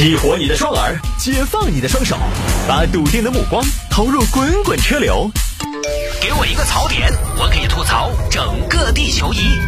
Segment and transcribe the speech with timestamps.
[0.00, 2.16] 激活你的双耳，解放你的双手，
[2.66, 5.30] 把笃定的目光投入滚滚车流。
[6.22, 9.60] 给我一个槽点，我可以吐槽整个地球仪。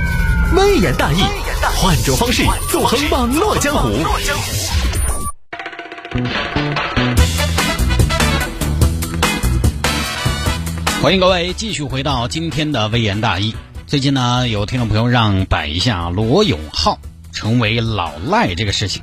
[0.56, 1.22] 微言大义，
[1.76, 3.90] 换种方式纵横网络江湖。
[11.02, 13.54] 欢迎各位继续回到今天的微言大义。
[13.86, 16.98] 最近呢，有听众朋友让摆一下罗永浩
[17.34, 19.02] 成为老赖这个事情。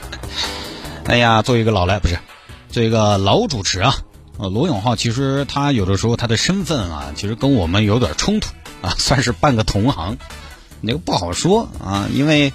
[1.06, 2.18] 哎呀，作为一个老赖不是，
[2.70, 3.94] 作为一个老主持啊，
[4.38, 8.48] 呃，罗永浩其实他有的时候他的身份啊，其实跟我们有点冲突
[8.80, 10.16] 啊， 算是半个同行，
[10.80, 12.52] 那个不好说啊，因为。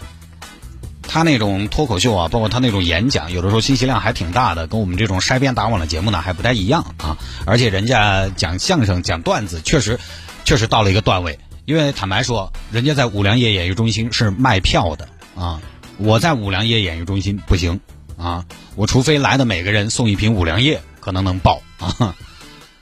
[1.10, 7.18] 他那种脱口秀啊，包括他那种演讲，有的时候信息量还挺大的，跟我们这种筛边打网的节目呢还不太一样啊。
[7.46, 9.98] 而且人家讲相声、讲段子，确实，
[10.44, 11.40] 确实到了一个段位。
[11.64, 15.62] 因为坦白说，人家在五粮液演艺中心是卖票的啊，
[15.98, 17.80] 我在五粮液演艺中心不行
[18.18, 22.16] 啊，我除非来的每个人送一瓶五粮液，可能能爆啊。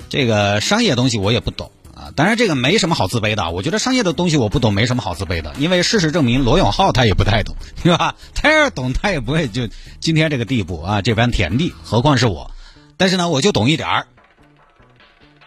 [0.09, 2.11] 这个商业东西我也不懂啊。
[2.15, 3.49] 当然，这个没什么好自卑的。
[3.49, 5.53] 我觉得商业的东西我不懂，没什么好自卑的。
[5.57, 8.15] 因为事实证明，罗永浩他也不太懂， 对吧？
[8.33, 9.67] 他要懂，他也不会就
[9.99, 11.73] 今天这个地步啊，这般田地。
[11.83, 12.51] 何况是我，
[12.97, 14.07] 但是呢，我就懂一点儿。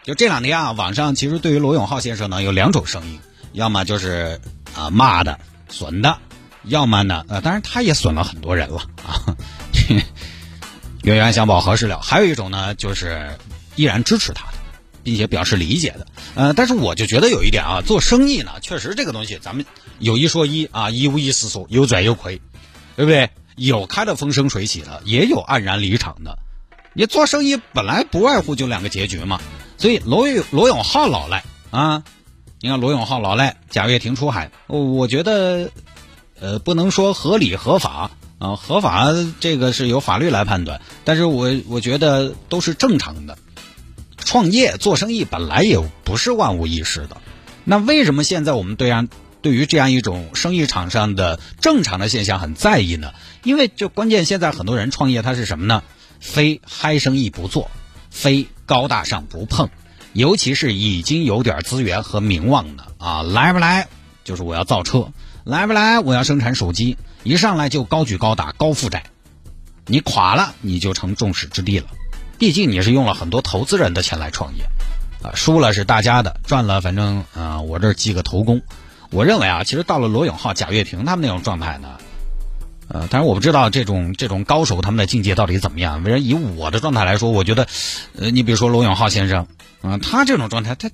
[0.02, 3.20] 就这两天啊，网上其实对于罗永浩先生呢，有两种声音，
[3.52, 4.40] 要么就是
[4.74, 6.18] 啊骂的、损的，
[6.68, 9.36] 要么呢，呃，当然他也损了很多人了啊。
[11.02, 12.00] 冤冤相报何时了？
[12.00, 13.36] 还有一种呢，就是
[13.76, 14.58] 依然支持他的。
[15.04, 19.64] 并且表示理解的，呃，但是我就觉得有一点啊，做生意呢，确实这个东西，咱们
[20.00, 22.42] 有一说一啊，一无一失说，有赚有亏，
[22.94, 23.30] 对不对？
[23.56, 26.38] 有开的风生水起的，也有黯然离场的。
[26.92, 29.40] 你做生意本来不外乎就两个结局嘛。
[29.78, 32.02] 所以罗永罗永浩老赖啊，
[32.60, 35.70] 你看罗永浩老赖，贾跃亭出海，我觉得
[36.40, 39.08] 呃不能说合理合法啊，合法
[39.40, 43.36] 这个是由法律来判断，但是我我觉得都是正常的。
[44.16, 47.16] 创业做生意本来也不是万无一失的，
[47.64, 49.08] 那为什么现在我们对样
[49.40, 53.12] 对于这样一种生意场上的正常的现象很在意呢？
[53.42, 55.82] 因为就关键现在很多人创业他是什么呢？
[56.20, 57.70] 非嗨生意不做，
[58.10, 59.70] 非高大上不碰，
[60.12, 63.88] 尤其是已经有点资源和名望的啊，来不来
[64.28, 65.08] 就是我要造车，
[65.42, 69.04] 来不来我要生产手机，一上来就高举高打高负债，
[69.86, 71.86] 你垮了你就成众矢之的了。
[72.38, 74.64] 毕竟你是用了很多投资人的钱来创业，
[75.22, 78.60] 啊，输了是大家的，赚了反正啊，我这记个头功。
[79.10, 81.88] 我认为啊，其实到了罗永浩、贾跃亭他们那种状态呢，
[82.88, 86.02] 呃，当然我不知道这种这种高手他们的境界到底怎么样。
[86.02, 87.66] 反正以我的状态来说，我觉得，
[88.18, 89.46] 呃，你比如说罗永浩先生，
[89.80, 90.90] 啊，他这种状态，他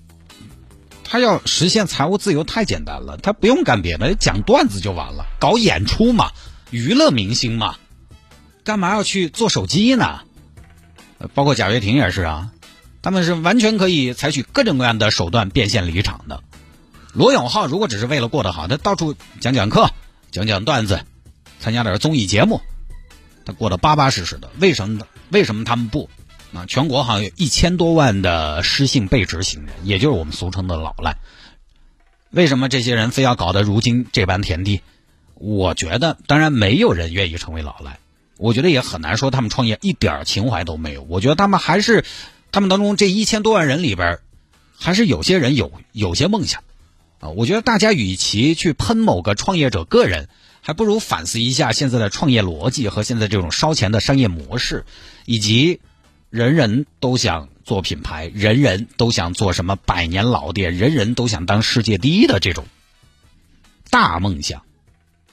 [1.04, 6.32] 他要实现财务自由太简单了，他不用干别的，讲段子就完了，搞演出嘛，
[6.70, 7.76] 娱乐明星嘛，
[8.64, 10.22] 干嘛要去做手机呢？
[11.34, 12.50] 包括贾跃亭也是啊，
[13.02, 16.42] 他们是完全可以采取各种各样的手段变现离场的。
[17.12, 19.88] 罗永浩如果只是为了过得好，他到处讲讲课、
[20.32, 21.00] 讲讲段子、
[21.60, 22.60] 参加点综艺节目，
[23.44, 24.50] 他过得巴巴适适的。
[24.58, 25.06] 为什么？
[25.30, 26.10] 为什么他们不？
[26.54, 31.18] 啊，全国好像有一千多万的失信被执行人，也就是我们俗称的老赖。
[32.30, 34.80] 为什么这些人非要搞得如今这般田地？
[35.34, 37.98] 我觉得，当然没有人愿意成为老赖。
[38.36, 41.02] 我觉得也很难说他们创业一点情怀都没有。
[41.08, 42.04] 我觉得他们还是，
[42.52, 44.18] 他们当中这一千多万人里边，
[44.78, 46.62] 还是有些人有有些梦想，
[47.20, 50.28] 啊，我觉得大家与其去喷某个创业者个人，
[50.60, 54.84] 还不如反思一下现在的创业逻辑和现在这种烧钱的商业模式，
[55.26, 55.80] 以及
[56.34, 62.64] 人人都想做品牌，人人都想做什么百年老店，人人都想当世界第一的这种
[63.88, 64.62] 大梦想。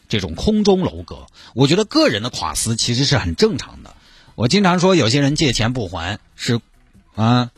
[0.10, 1.26] 这种空中楼阁，
[1.56, 3.96] 我觉得个人的垮丝其实是很正常的。
[4.36, 6.60] 我经常说，有些人借钱不还是，
[7.16, 7.50] 啊，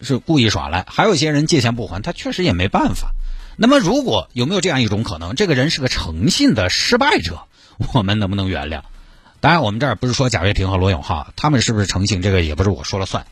[0.00, 3.10] 是故意耍赖；还有些人借钱不还，他确实也没办法。
[3.56, 7.48] 那么，如果有没有这样一种可能，这个人是个诚信的失败者，
[7.92, 8.82] 我们能不能原谅？
[9.44, 13.26] 当然，我们这儿不是说贾跃亭和罗永浩他们是不是诚信，这个也不是我说了算。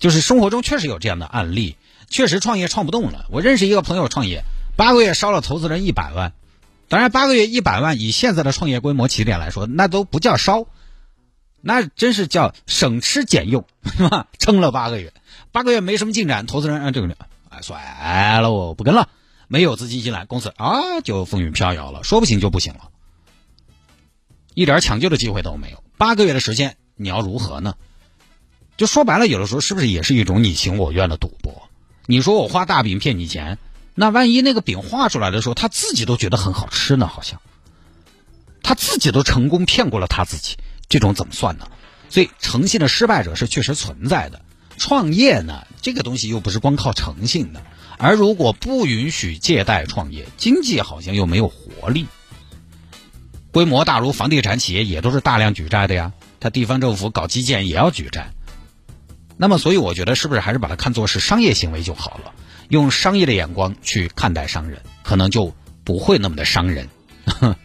[0.00, 1.76] 就是生活中确实有这样的案例，
[2.08, 3.26] 确实创业创不动了。
[3.30, 4.42] 我认识一个朋友创业，
[4.76, 6.32] 八个月烧了投资人一百万。
[6.88, 10.66] 当然，八个月一百万，以现在的创业规模起点来说，那都不叫烧，
[11.60, 14.26] 那真是叫省吃俭用，是吧？
[14.40, 15.12] 撑了八个月，
[15.52, 17.16] 八个月没什么进展，投资人啊，这个，
[17.50, 19.08] 哎，算了，我不跟了，
[19.46, 22.88] 没有资金进来，公司啊就风雨飘摇了，说不行就不行了，
[24.54, 25.82] 一点抢救的机会都没有。
[25.96, 27.74] 八个月的时间，你要如何呢？
[28.76, 31.68] 就说白了，有的时候是不是也是一种你情我愿的赌博？
[32.06, 33.58] 你说我画大饼骗你钱，
[33.94, 37.06] 那万一那个饼画出来的时候，他自己都觉得很好吃呢？
[37.06, 37.40] 好像
[38.62, 40.56] 他自己都成功骗过了他自己，
[40.88, 41.68] 这种怎么算呢？
[42.08, 44.42] 所以诚信的失败者是确实存在的。
[44.78, 47.62] 创业呢，这个东西又不是光靠诚信的，
[47.98, 52.06] 而如果不允许借贷创业，经济好像又没有活力。
[53.52, 58.32] 规模大如房地产企业也都是大量举债的呀，他地方政府搞基建也要举债。
[59.36, 62.32] 那么，所以我觉得是不是还是把它看作是商业行为就好了？
[62.68, 65.54] 用商业的眼光去看待商人，可能就
[65.84, 66.88] 不会那么的伤人。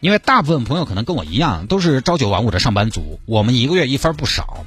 [0.00, 4.66] 因为大部分朋友可能跟我一样，都是朝九晚五的上班族，我们一个月一分不少，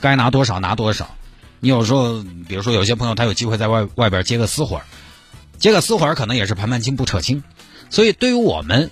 [0.00, 1.14] 该拿多少拿多少。
[1.60, 4.80] 你有时候，比如说有些朋友他有机会在外外边接个私活
[5.58, 7.42] 接个私活可能也是盘盘清不扯清。
[7.90, 8.90] 所以对于我们，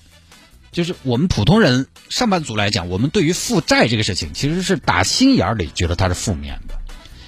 [0.72, 6.74] 就是我们普通人上班族来讲，我们对于负债这个事情，其实是打心眼里觉得它是负面的。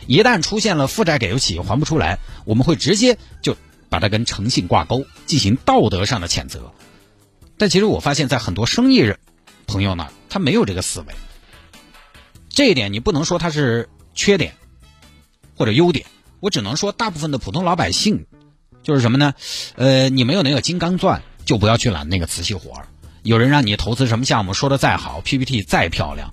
[0.07, 3.57] 一旦出现了负债给不起、还不出来，我们会直接就
[3.91, 6.73] 把它跟诚信挂钩，进行道德上的谴责。
[7.57, 9.19] 但其实我发现，在很多生意人
[9.67, 11.07] 朋友呢，他没有这个思维。
[12.49, 14.55] 这一点你不能说他是缺点
[15.55, 16.07] 或者优点，
[16.41, 18.27] 我只能说大部分的普通老百姓
[18.83, 19.35] 就是什么呢？
[19.77, 22.89] 呃，你没有那个金刚钻，就不要去揽那个瓷器活儿。
[23.25, 26.31] 有人让你投资什么项目，说的再好，PPT 再漂亮，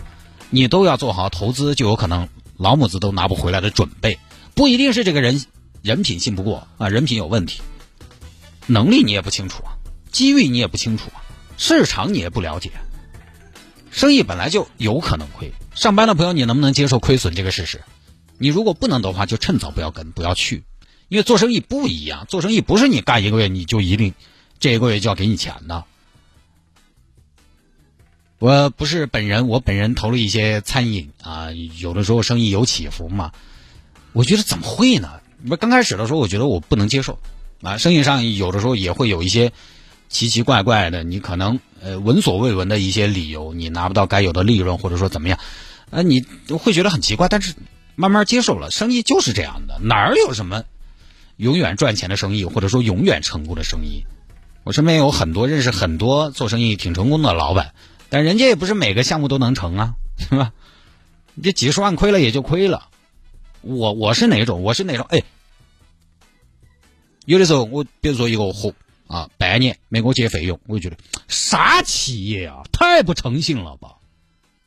[0.50, 2.28] 你都要做好投资就有可能。
[2.58, 4.20] 老母子都拿不回来的准备，
[4.54, 5.44] 不一定是这个人
[5.82, 7.62] 人品信不过啊，人品有问题，
[8.68, 9.74] 能力你也不清楚啊，
[10.12, 11.24] 机遇你也不清楚啊，
[11.58, 12.72] 市场你也不了解，
[13.90, 15.54] 生意本来就有可能亏。
[15.74, 17.82] 上班的朋友，你能不能接受亏损这个事实？
[18.38, 20.66] 你如果不能的话，就趁早不要跟，不要去，
[21.08, 24.14] 因为做生意不一样，做生意不是你干一个月你就一定
[24.60, 25.86] 这一个月就要给你钱的。
[28.42, 33.34] 我不是本人，我本人投了一些餐饮啊，有的时候生意有起伏嘛。
[34.14, 35.20] 我觉得怎么会呢？
[35.48, 37.20] 不刚开始的时候，我觉得我不能接受
[37.62, 37.78] 啊。
[37.78, 39.52] 生意上有的时候也会有一些
[40.10, 45.38] 奇奇怪怪的，你可能呃闻所未闻的一些理由，你拿不到该有的利润，或者说怎么样，
[45.92, 46.26] 啊，你
[46.58, 47.30] 会觉得很奇怪。
[47.30, 47.54] 但是
[47.96, 50.64] 慢慢接受了，生意就是这样的，哪儿有什么
[51.38, 54.04] 永远赚钱的生意，或者说永远成功的生意？
[54.64, 57.76] 我身边有很多认识很多做生意挺成功的老板。
[58.12, 60.52] 但人家也不是每个项目都能成啊，是吧？
[61.42, 62.90] 这几十万亏了也就亏了。
[63.62, 64.64] 我我是哪种？
[64.64, 65.06] 我是哪种？
[65.10, 65.24] 哎，
[67.26, 68.74] 有的时候我比如说一个货
[69.08, 73.96] 啊，半年没给我结费用，我就觉得啥企业啊，太不诚信了吧！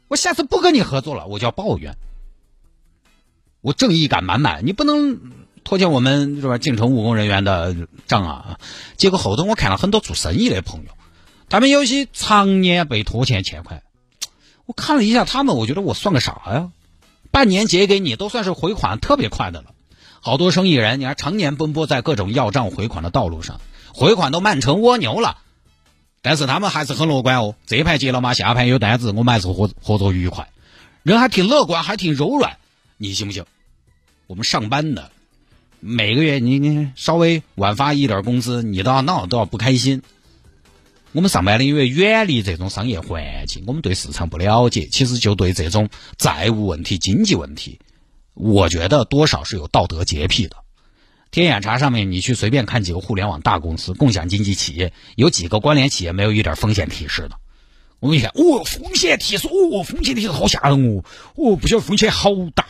[0.09, 1.99] 我下次不跟你合作了，我就要抱怨。
[3.61, 5.21] 我正义感满满，你不能
[5.65, 6.59] 拖欠我们这边？
[6.61, 7.77] 进城务工人员的
[8.07, 8.59] 账啊！
[8.97, 10.91] 结果后头我看了很多做生意的朋友。
[11.49, 13.83] 他们有些常年被拖欠欠款，
[14.67, 16.71] 我看了一下他们，我觉得我算个啥呀？
[17.31, 19.73] 半年结给你都算是回款特别快的了。
[20.21, 23.61] 好多生意人，你还常年奔波在各种要账回款的道路上，
[23.93, 25.39] 回款都慢成蜗牛了。
[26.23, 30.49] 但是他们还是很乐观哦，这盘结了嘛，下盘有单子，我们还是合合作愉快，
[31.03, 32.57] 人还挺乐观，还挺柔软。
[32.97, 33.45] 你信不信？
[34.27, 35.11] 我们上班的
[35.81, 40.01] 每个月你你稍微晚发一点工资，你都要闹，都要不开心。
[41.15, 45.89] 我们上班的因为远离这种商业环境，我们对市场不了解，其实就对这种
[46.19, 47.79] 债务问题、经济问题，
[48.35, 50.57] 我觉得多少是有道德洁癖的。
[51.31, 57.37] 天眼查上面，你去随便看几个互联网大公司、共享经济企业，有几个关联企业没有一点风险提示的？
[58.01, 61.05] 我们一看，哦，风险提示，哦，风险提示好吓人哦，
[61.37, 62.67] 哦，不晓得风险好大。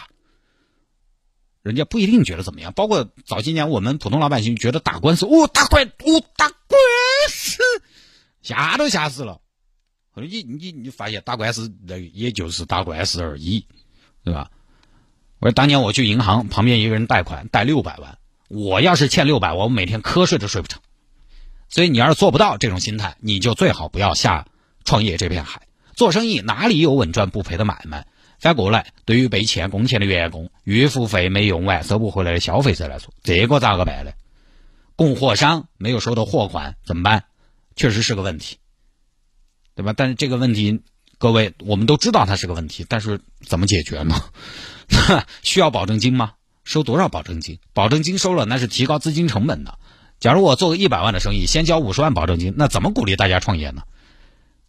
[1.63, 6.79] 人家不一定觉得怎么样，包括早些年我们普通老百姓觉得打官司，哦，打官，哦，打官
[7.31, 7.63] 司。
[8.45, 9.41] 吓都吓死了，
[10.13, 13.67] 后来你你你发现打官司那也就是打官司而已，
[14.23, 14.51] 对吧？
[15.41, 20.81] 我说当年我去银行旁边一个人贷款贷六百万，我要是欠六百万，我每天瞌睡都睡不成。
[21.69, 24.47] 所以你要是做不到这种心态，你就最好不要下
[24.85, 25.63] 创业这片海。
[25.95, 28.07] 做生意哪里有稳赚不赔的买卖？
[28.39, 34.13] 反过来，对于被欠工钱的员工，预付费没用完收不回来的消费者来说，这个咋个办呢？
[34.97, 37.25] 供货商没有收到货款怎么办？
[37.77, 38.59] 确实是个问题，
[39.75, 39.93] 对吧？
[39.97, 40.81] 但是这个问题，
[41.19, 44.15] 各位我们都知道它是个问题，但是怎么解决呢？
[45.43, 46.35] 需要保证金吗？
[46.65, 47.59] 收多少保证金？
[47.73, 49.79] 保证金收了，那是提高资金成本的。
[50.21, 53.83] 假如我做个一百万的生意，先交五十万保证金，那怎么鼓励大家创业呢？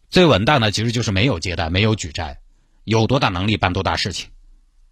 [0.09, 2.39] 最稳当的其实就是没有借贷，没有举债，
[2.83, 4.29] 有多大能力办多大事情。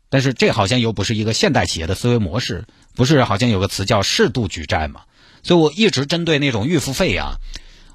[0.09, 2.65] 但是这好像又不是一个现代企业的思维模式，
[2.95, 5.01] 不是好像有个词叫适度举债嘛？
[5.41, 7.35] 所以我一直针对那种预付费啊。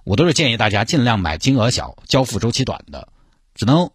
[0.09, 3.09] 我都是建议大家尽量买金额小、交付周期短的，
[3.55, 3.91] 只能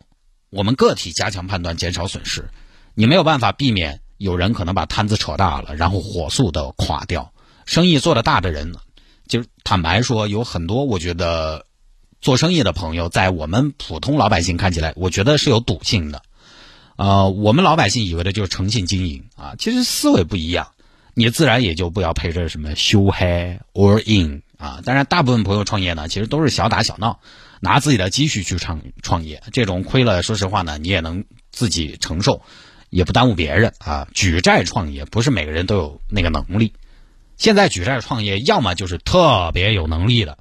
[0.51, 2.51] 我们个体加强判断，减少损失。
[2.93, 7.34] 你没有办法避免有人可能把摊子扯大了，然后火速的垮掉。
[7.65, 8.75] 生意做得大的人，
[9.27, 11.65] 就是坦白说，有很多我觉得
[12.22, 16.22] 做生意的朋友，在我们普通老百姓看起来，我觉得是有赌性的。
[16.96, 20.74] 呃，我们老百姓以为的就是诚信经营啊，其实思维不一样，
[21.15, 24.82] 你自然也就不要陪着什么 show high or in 啊。
[24.86, 27.20] 当然，大部分朋友创业呢，其实都是小打小闹，
[27.60, 32.41] 拿自己的积蓄去创创业，这种亏了，说实话呢，你也能自己承受，
[32.89, 34.08] 也不耽误别人啊。
[34.13, 36.74] 举债创业不是每个人都有那个能力。
[37.36, 40.38] 现在举债创业，要么就是特别有能力的，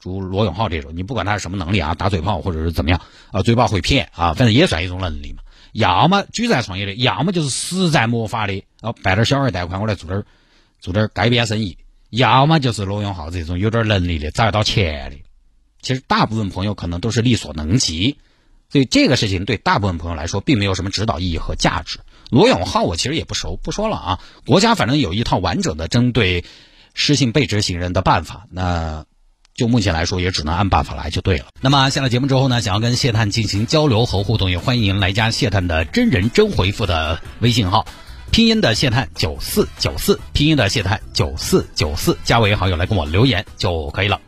[0.00, 3.00] 如罗永浩这种，你不管他是什么能力啊，打嘴炮或者是怎么样
[3.30, 5.42] 啊，嘴炮会骗啊，反正也算一种能力嘛。
[5.72, 10.22] 要么举债创业的，要么就是实在没法的，哦，办点小额贷款，我来做点
[10.80, 11.76] 做点街边生意；
[12.12, 15.16] 要么就是罗永浩这种有点能力的，找得到钱的。
[15.80, 18.18] 其实大部分朋友可能都是力所能及，
[18.70, 21.98] 所以这个事情对大部分朋友来说并没有什么指导意义和价值。
[22.30, 24.20] 罗永浩我其实也不熟，不说了啊。
[24.46, 26.44] 国家反正有一套完整的针对
[26.94, 29.04] 失信被执行人的办法，那。
[29.54, 31.48] 就目前来说，也只能按办法来就对了。
[31.60, 37.84] 那么下了节目之后呢，想要跟谢探进行交流和互动，也欢迎来加谢探的真人真回复的微信号，
[38.32, 44.18] 拼音的谢探九四九四，拼音的谢探九四九四，加为好友来跟我留言就可以了。